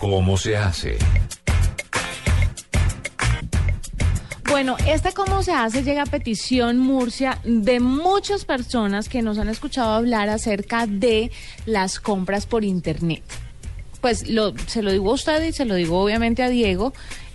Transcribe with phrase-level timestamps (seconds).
[0.00, 0.96] ¿Cómo se hace?
[4.48, 9.50] Bueno, este cómo se hace llega a petición Murcia de muchas personas que nos han
[9.50, 11.30] escuchado hablar acerca de
[11.66, 13.22] las compras por internet.
[14.00, 16.94] Pues lo, se lo digo a usted y se lo digo obviamente a Diego,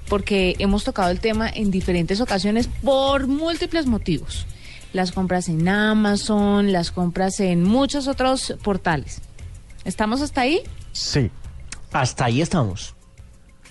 [0.10, 4.48] porque hemos tocado el tema en diferentes ocasiones por múltiples motivos.
[4.92, 9.22] Las compras en Amazon, las compras en muchos otros portales.
[9.84, 10.62] ¿Estamos hasta ahí?
[10.94, 11.30] Sí,
[11.96, 12.94] hasta ahí estamos.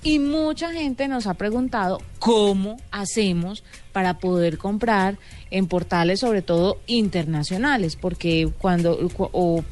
[0.03, 5.19] Y mucha gente nos ha preguntado cómo hacemos para poder comprar
[5.51, 9.63] en portales, sobre todo internacionales, porque cuando, o,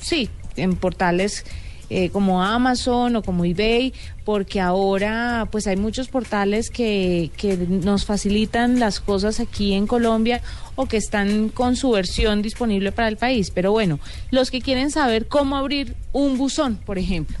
[0.00, 1.44] sí, en portales
[1.90, 3.92] eh, como Amazon o como eBay,
[4.24, 10.40] porque ahora pues hay muchos portales que, que nos facilitan las cosas aquí en Colombia
[10.74, 13.50] o que están con su versión disponible para el país.
[13.50, 17.36] Pero bueno, los que quieren saber cómo abrir un buzón, por ejemplo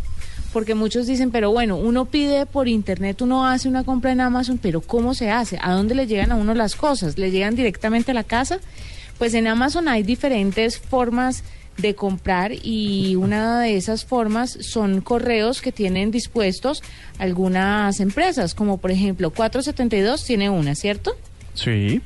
[0.52, 4.58] porque muchos dicen, pero bueno, uno pide por internet, uno hace una compra en Amazon,
[4.58, 5.58] pero ¿cómo se hace?
[5.62, 7.18] ¿A dónde le llegan a uno las cosas?
[7.18, 8.58] ¿Le llegan directamente a la casa?
[9.18, 11.42] Pues en Amazon hay diferentes formas
[11.78, 16.82] de comprar y una de esas formas son correos que tienen dispuestos
[17.18, 21.16] algunas empresas, como por ejemplo 472 tiene una, ¿cierto?
[21.54, 22.02] Sí.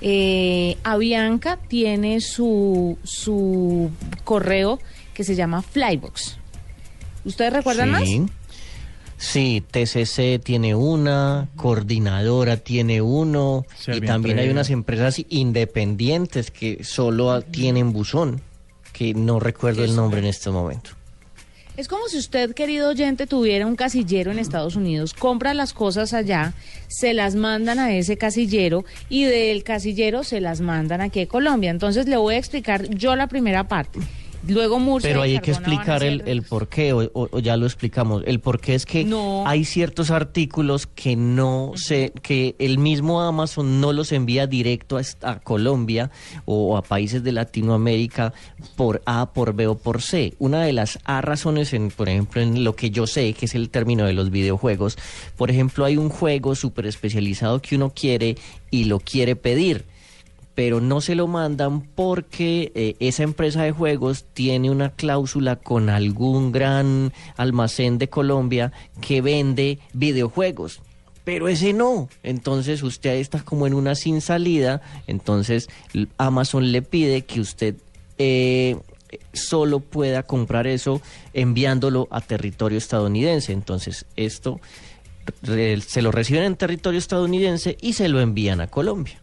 [0.00, 3.90] Eh, Avianca tiene su, su
[4.24, 4.78] correo
[5.12, 6.37] que se llama Flybox.
[7.24, 8.08] ¿Ustedes recuerdan más?
[9.18, 17.42] Sí, TCC tiene una, Coordinadora tiene uno, y también hay unas empresas independientes que solo
[17.42, 18.40] tienen buzón,
[18.92, 20.90] que no recuerdo el nombre en este momento.
[21.76, 26.12] Es como si usted, querido oyente, tuviera un casillero en Estados Unidos, compra las cosas
[26.12, 26.52] allá,
[26.88, 31.70] se las mandan a ese casillero y del casillero se las mandan aquí a Colombia.
[31.70, 34.00] Entonces le voy a explicar yo la primera parte.
[34.48, 38.22] Luego Murcia Pero hay que explicar el, el por qué, o, ya lo explicamos.
[38.26, 39.06] El por qué es que
[39.44, 45.02] hay ciertos artículos que no se, que el mismo Amazon no los envía directo a,
[45.22, 46.10] a, Colombia
[46.46, 48.32] o a países de Latinoamérica
[48.76, 50.34] por A, por B o por C.
[50.38, 53.54] Una de las A razones, en, por ejemplo, en lo que yo sé, que es
[53.54, 54.96] el término de los videojuegos,
[55.36, 58.36] por ejemplo, hay un juego súper especializado que uno quiere
[58.70, 59.84] y lo quiere pedir
[60.58, 65.88] pero no se lo mandan porque eh, esa empresa de juegos tiene una cláusula con
[65.88, 70.80] algún gran almacén de Colombia que vende videojuegos.
[71.22, 75.68] Pero ese no, entonces usted está como en una sin salida, entonces
[76.16, 77.76] Amazon le pide que usted
[78.18, 78.78] eh,
[79.32, 81.00] solo pueda comprar eso
[81.34, 83.52] enviándolo a territorio estadounidense.
[83.52, 84.58] Entonces esto
[85.40, 89.22] se lo reciben en territorio estadounidense y se lo envían a Colombia.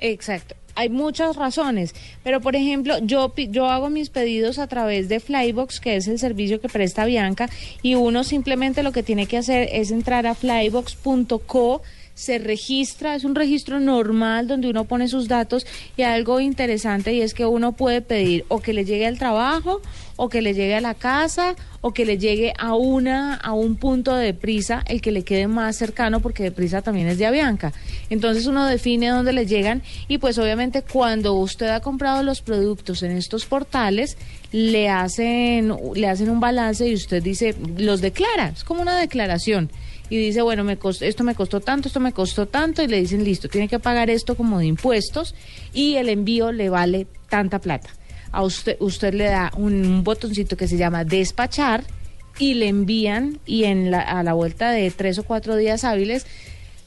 [0.00, 0.56] Exacto.
[0.76, 5.80] Hay muchas razones, pero por ejemplo, yo, yo hago mis pedidos a través de Flybox,
[5.80, 7.50] que es el servicio que presta Bianca,
[7.82, 11.82] y uno simplemente lo que tiene que hacer es entrar a flybox.co
[12.20, 15.66] se registra, es un registro normal donde uno pone sus datos
[15.96, 19.80] y algo interesante y es que uno puede pedir o que le llegue al trabajo
[20.16, 23.76] o que le llegue a la casa o que le llegue a una a un
[23.76, 27.24] punto de prisa el que le quede más cercano porque de prisa también es de
[27.24, 27.72] Avianca.
[28.10, 33.02] Entonces uno define dónde le llegan y pues obviamente cuando usted ha comprado los productos
[33.02, 34.18] en estos portales
[34.52, 39.70] le hacen le hacen un balance y usted dice los declara, es como una declaración
[40.10, 43.00] y dice, bueno, me costó, esto me costó tanto, esto me costó tanto, y le
[43.00, 45.36] dicen, listo, tiene que pagar esto como de impuestos
[45.72, 47.90] y el envío le vale tanta plata.
[48.32, 51.84] A usted, usted le da un, botoncito que se llama despachar
[52.38, 56.26] y le envían y en la, a la vuelta de tres o cuatro días hábiles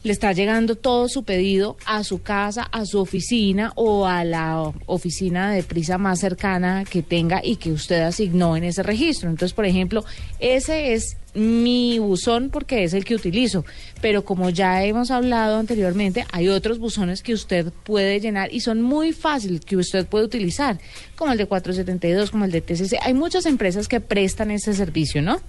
[0.04, 4.72] le está llegando todo su pedido a su casa, a su oficina o a la
[4.86, 9.30] oficina de prisa más cercana que tenga y que usted asignó en ese registro.
[9.30, 10.04] Entonces, por ejemplo,
[10.40, 13.66] ese es mi buzón porque es el que utilizo,
[14.02, 18.82] pero como ya hemos hablado anteriormente, hay otros buzones que usted puede llenar y son
[18.82, 20.80] muy fáciles que usted puede utilizar,
[21.16, 22.98] como el de 472, como el de TCC.
[23.02, 25.40] Hay muchas empresas que prestan ese servicio, ¿no?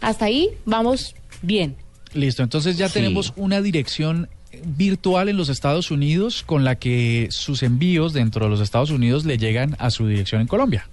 [0.00, 1.76] Hasta ahí vamos bien.
[2.14, 4.28] Listo, entonces ya tenemos una dirección
[4.64, 9.24] virtual en los Estados Unidos con la que sus envíos dentro de los Estados Unidos
[9.24, 10.88] le llegan a su dirección en Colombia.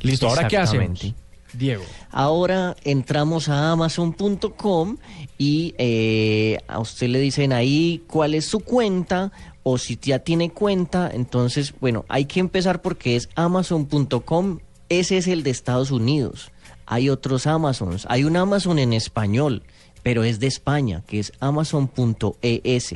[0.00, 1.14] Listo, ahora qué hacemos?
[1.52, 1.84] Diego.
[2.10, 4.96] Ahora entramos a amazon.com
[5.36, 9.32] y eh, a usted le dicen ahí cuál es su cuenta
[9.62, 15.28] o si ya tiene cuenta, entonces, bueno, hay que empezar porque es amazon.com, ese es
[15.28, 16.51] el de Estados Unidos.
[16.92, 19.62] Hay otros Amazons, hay un Amazon en español,
[20.02, 22.94] pero es de España, que es amazon.es.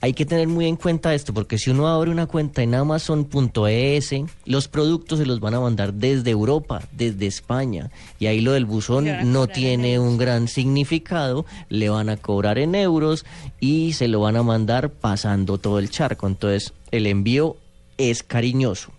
[0.00, 4.14] hay que tener muy en cuenta esto, porque si uno abre una cuenta en Amazon.es,
[4.44, 8.66] los productos se los van a mandar desde Europa, desde España, y ahí lo del
[8.66, 13.26] buzón no tiene un gran significado, le van a cobrar en euros
[13.58, 16.28] y se lo van a mandar pasando todo el charco.
[16.28, 17.56] Entonces, el envío
[17.96, 18.92] es cariñoso.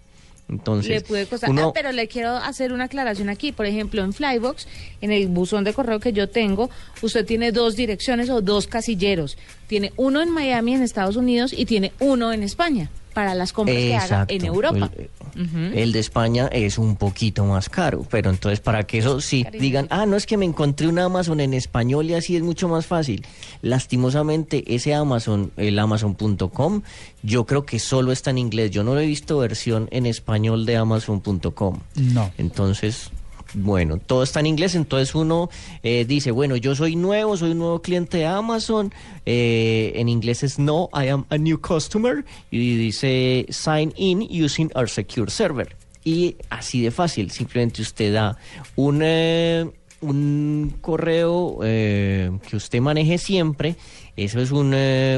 [0.50, 1.52] Entonces, le puede costar.
[1.58, 3.52] Ah, pero le quiero hacer una aclaración aquí.
[3.52, 4.68] Por ejemplo, en Flybox,
[5.02, 6.70] en el buzón de correo que yo tengo,
[7.02, 9.38] usted tiene dos direcciones o dos casilleros.
[9.68, 13.78] Tiene uno en Miami, en Estados Unidos, y tiene uno en España para las compras
[13.78, 14.92] que haga en Europa.
[15.36, 19.88] El, de España es un poquito más caro, pero entonces para que eso sí digan,
[19.90, 22.86] ah, no es que me encontré un Amazon en español y así es mucho más
[22.86, 23.26] fácil.
[23.62, 26.82] Lastimosamente, ese Amazon, el Amazon.com,
[27.24, 28.72] yo creo que solo está en inglés.
[28.72, 31.80] Yo no he visto versión en español de Amazon.com.
[31.96, 32.32] No.
[32.38, 33.12] Entonces,
[33.54, 35.50] bueno, todo está en inglés, entonces uno
[35.84, 38.94] eh, dice, bueno, yo soy nuevo, soy un nuevo cliente de Amazon,
[39.26, 44.72] eh, en inglés es no, I am a new customer, y dice sign in using
[44.76, 45.76] our secure server.
[46.04, 48.38] Y así de fácil, simplemente usted da
[48.76, 49.70] un, eh,
[50.02, 53.76] un correo que usted maneje siempre,
[54.16, 54.74] eso es un,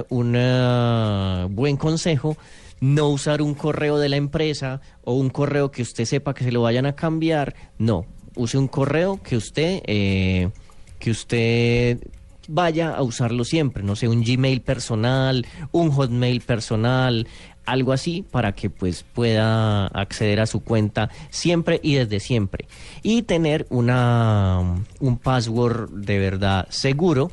[0.10, 2.38] un buen consejo
[2.81, 6.51] no usar un correo de la empresa o un correo que usted sepa que se
[6.51, 10.50] lo vayan a cambiar, no, use un correo que usted, eh,
[11.00, 12.00] que usted
[12.48, 17.28] vaya a usarlo siempre, no sé, un Gmail personal, un Hotmail personal,
[17.66, 22.68] algo así para que pues pueda acceder a su cuenta siempre y desde siempre.
[23.04, 24.60] Y tener una
[25.00, 27.31] un password de verdad seguro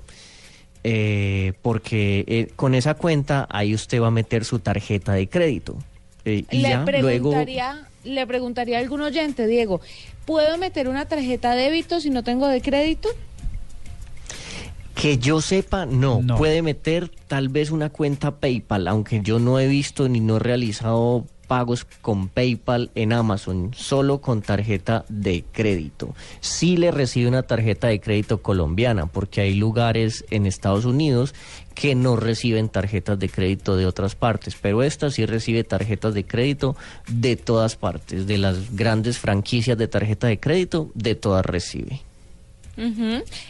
[0.85, 5.77] eh, porque eh, con esa cuenta ahí usted va a meter su tarjeta de crédito.
[6.25, 7.33] Y ya luego
[8.05, 9.81] le preguntaría a algún oyente, Diego,
[10.25, 13.09] ¿puedo meter una tarjeta de débito si no tengo de crédito?
[14.95, 16.21] Que yo sepa, no.
[16.37, 20.41] Puede meter tal vez una cuenta PayPal, aunque yo no he visto ni no he
[20.41, 26.15] realizado pagos con PayPal en Amazon, solo con tarjeta de crédito.
[26.41, 31.35] Sí le recibe una tarjeta de crédito colombiana, porque hay lugares en Estados Unidos
[31.75, 36.25] que no reciben tarjetas de crédito de otras partes, pero esta sí recibe tarjetas de
[36.25, 36.77] crédito
[37.09, 42.08] de todas partes, de las grandes franquicias de tarjeta de crédito, de todas recibe.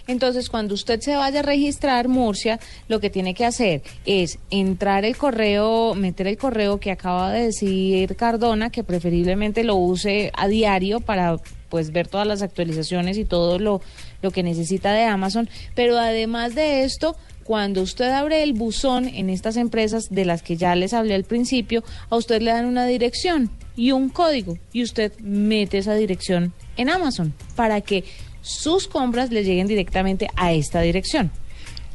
[0.06, 2.58] Entonces, cuando usted se vaya a registrar, Murcia,
[2.88, 7.44] lo que tiene que hacer es entrar el correo, meter el correo que acaba de
[7.44, 11.36] decir Cardona, que preferiblemente lo use a diario para
[11.68, 13.82] pues ver todas las actualizaciones y todo lo,
[14.22, 15.48] lo que necesita de Amazon.
[15.74, 20.56] Pero además de esto, cuando usted abre el buzón en estas empresas de las que
[20.56, 24.82] ya les hablé al principio, a usted le dan una dirección y un código y
[24.82, 28.04] usted mete esa dirección en Amazon para que
[28.48, 31.30] sus compras les lleguen directamente a esta dirección.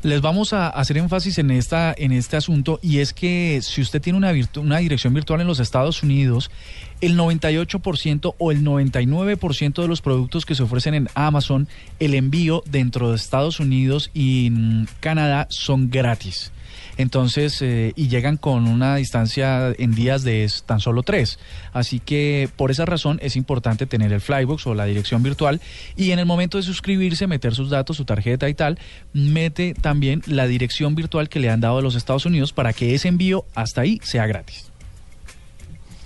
[0.04, 4.02] Les vamos a hacer énfasis en esta en este asunto y es que si usted
[4.02, 6.52] tiene una, una dirección virtual en los Estados Unidos,
[7.00, 11.70] el 98% o el 99% de los productos que se ofrecen en Amazon,
[12.00, 14.52] el envío dentro de Estados Unidos y
[15.00, 16.52] Canadá son gratis.
[16.98, 21.40] Entonces, eh, y llegan con una distancia en días de tan solo tres.
[21.72, 25.62] Así que por esa razón es importante tener el Flybox o la dirección virtual
[25.96, 28.80] y en el momento de suscribirse, meter sus datos, su tarjeta y tal,
[29.14, 32.96] mete también la dirección virtual que le han dado a los Estados Unidos para que
[32.96, 34.66] ese envío hasta ahí sea gratis.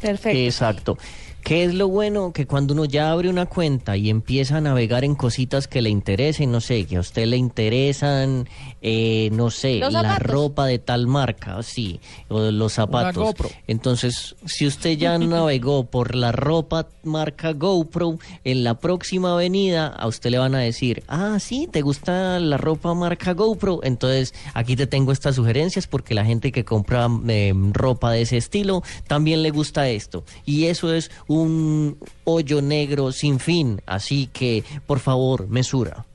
[0.01, 0.37] Perfecto.
[0.37, 0.97] Exacto.
[1.44, 2.34] ¿Qué es lo bueno?
[2.34, 5.89] Que cuando uno ya abre una cuenta y empieza a navegar en cositas que le
[5.89, 8.50] interesen, no sé, que a usted le interesan,
[8.82, 13.34] eh, no sé, la ropa de tal marca, sí, o los zapatos.
[13.65, 20.08] Entonces, si usted ya navegó por la ropa marca GoPro, en la próxima avenida a
[20.08, 23.79] usted le van a decir, ah, sí, ¿te gusta la ropa marca GoPro?
[23.84, 28.38] Entonces, aquí te tengo estas sugerencias porque la gente que compra eh, ropa de ese
[28.38, 30.24] estilo también le gusta esto.
[30.46, 33.81] Y eso es un hoyo negro sin fin.
[33.86, 36.05] Así que, por favor, mesura.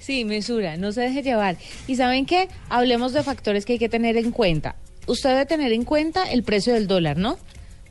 [0.00, 1.56] Sí, mesura, no se deje llevar.
[1.86, 4.76] Y saben qué, hablemos de factores que hay que tener en cuenta.
[5.06, 7.38] Usted debe tener en cuenta el precio del dólar, ¿no?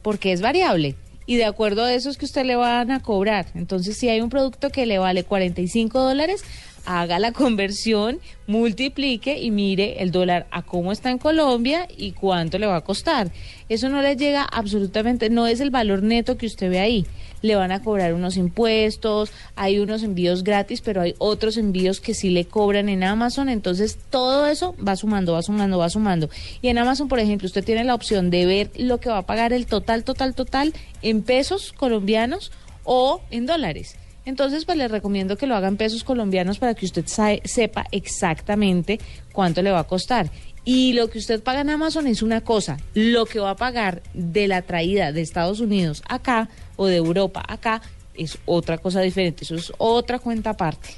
[0.02, 0.96] Porque es variable.
[1.26, 3.46] Y de acuerdo a eso es que usted le van a cobrar.
[3.54, 6.44] Entonces, si hay un producto que le vale 45 dólares,
[6.86, 12.58] haga la conversión, multiplique y mire el dólar a cómo está en Colombia y cuánto
[12.58, 13.32] le va a costar.
[13.70, 17.06] Eso no le llega absolutamente, no es el valor neto que usted ve ahí.
[17.42, 22.14] Le van a cobrar unos impuestos, hay unos envíos gratis, pero hay otros envíos que
[22.14, 23.48] sí le cobran en Amazon.
[23.48, 26.30] Entonces todo eso va sumando, va sumando, va sumando.
[26.62, 29.26] Y en Amazon, por ejemplo, usted tiene la opción de ver lo que va a
[29.26, 32.52] pagar el total, total, total en pesos colombianos
[32.84, 33.96] o en dólares.
[34.30, 37.04] Entonces, pues les recomiendo que lo hagan pesos colombianos para que usted
[37.44, 39.00] sepa exactamente
[39.34, 40.30] cuánto le va a costar.
[40.64, 44.04] Y lo que usted paga en Amazon es una cosa, lo que va a pagar
[44.14, 47.82] de la traída de Estados Unidos acá o de Europa acá
[48.14, 50.90] es otra cosa diferente, eso es otra cuenta aparte.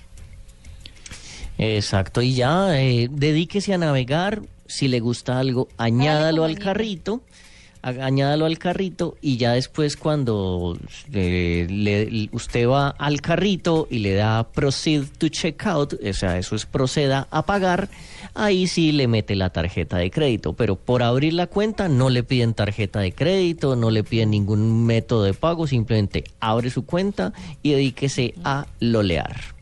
[1.58, 7.22] Exacto, y ya eh, dedíquese a navegar, si le gusta algo, añádalo al carrito
[7.82, 10.78] añádalo al carrito y ya después cuando
[12.32, 17.28] usted va al carrito y le da proceed to checkout, o sea, eso es proceda
[17.32, 17.90] a pagar,
[18.34, 22.24] ahí sí le mete la tarjeta de crédito, pero por abrir la cuenta no le
[22.24, 27.34] piden tarjeta de crédito, no le piden ningún método de pago, simplemente abre su cuenta
[27.64, 29.61] y dedíquese a lolear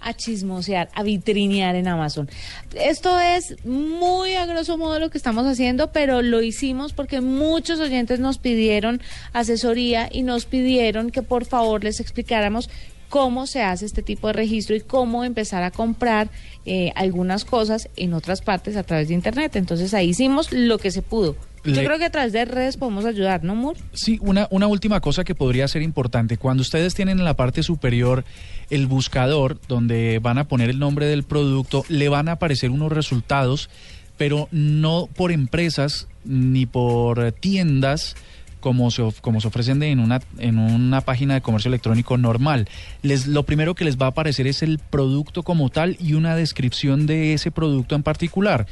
[0.00, 2.28] a chismosear, a vitrinear en Amazon.
[2.74, 7.80] Esto es muy a grosso modo lo que estamos haciendo, pero lo hicimos porque muchos
[7.80, 9.00] oyentes nos pidieron
[9.32, 12.70] asesoría y nos pidieron que por favor les explicáramos
[13.10, 16.30] cómo se hace este tipo de registro y cómo empezar a comprar
[16.64, 19.56] eh, algunas cosas en otras partes a través de Internet.
[19.56, 21.36] Entonces ahí hicimos lo que se pudo.
[21.64, 23.76] Yo creo que a través de redes podemos ayudar, ¿no, Mur?
[23.92, 26.36] Sí, una, una última cosa que podría ser importante.
[26.36, 28.24] Cuando ustedes tienen en la parte superior
[28.70, 32.92] el buscador, donde van a poner el nombre del producto, le van a aparecer unos
[32.92, 33.68] resultados,
[34.16, 38.16] pero no por empresas ni por tiendas
[38.60, 42.68] como se, como se ofrecen en, una, en una página de comercio electrónico normal.
[43.02, 46.36] Les, lo primero que les va a aparecer es el producto como tal y una
[46.36, 48.66] descripción de ese producto en particular.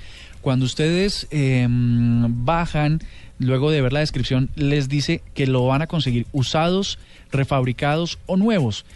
[0.48, 3.00] Cuando ustedes em, bajan,
[3.38, 6.98] luego de ver la descripción, les dice que lo van a conseguir usados,
[7.30, 8.86] refabricados o nuevos.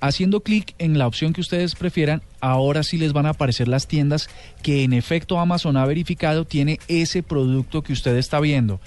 [0.00, 3.88] Haciendo clic en la opción que ustedes prefieran, ahora sí les van a aparecer las
[3.88, 4.30] tiendas
[4.62, 8.80] que en efecto Amazon ha verificado tiene ese producto que usted está viendo.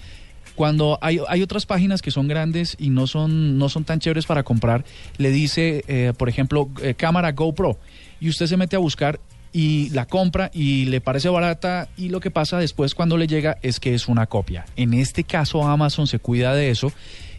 [0.55, 4.25] Cuando hay, hay otras páginas que son grandes y no son, no son tan chéveres
[4.25, 4.83] para comprar,
[5.19, 7.77] le dice, eh, por ejemplo, eh, cámara GoPro,
[8.19, 9.19] y usted se mete a buscar
[9.55, 13.57] y la compra y le parece barata y lo que pasa después cuando le llega
[13.61, 14.65] es que es una copia.
[14.75, 16.91] En este caso Amazon se cuida de eso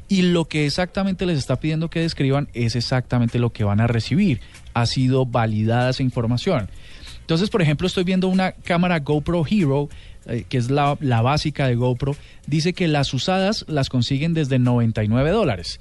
[0.09, 3.87] y lo que exactamente les está pidiendo que describan es exactamente lo que van a
[3.87, 4.41] recibir.
[4.73, 6.71] Ha sido validada esa información.
[7.21, 9.91] Entonces, por ejemplo, estoy viendo una cámara GoPro Hero,
[10.25, 14.59] eh, que es la, la, básica de GoPro, dice que las usadas las consiguen desde
[14.59, 15.81] 99 dólares.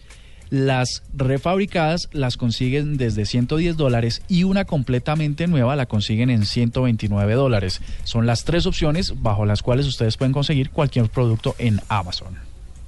[0.50, 7.34] Las refabricadas las consiguen desde 110 dólares y una completamente nueva la consiguen en 129
[7.34, 7.82] dólares.
[8.04, 12.36] Son las tres opciones bajo las cuales ustedes pueden conseguir cualquier producto en Amazon.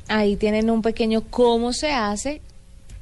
[0.08, 2.42] Ahí tienen un pequeño cómo se hace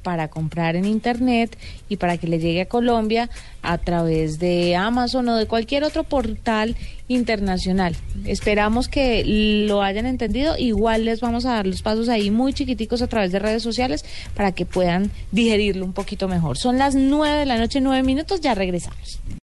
[0.06, 1.58] para comprar en internet
[1.88, 3.28] y para que le llegue a Colombia
[3.62, 6.76] a través de Amazon o de cualquier otro portal
[7.08, 7.96] internacional.
[8.24, 9.24] Esperamos que
[9.66, 10.56] lo hayan entendido.
[10.58, 14.04] Igual les vamos a dar los pasos ahí muy chiquiticos a través de redes sociales
[14.36, 16.56] para que puedan digerirlo un poquito mejor.
[16.56, 19.18] Son las nueve de la noche, nueve minutos, ya regresamos.